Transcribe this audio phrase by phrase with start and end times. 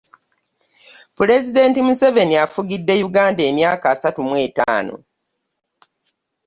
[1.15, 4.95] Pulezidenti museveniba afugidde uganda emyaka assatu mu attaano.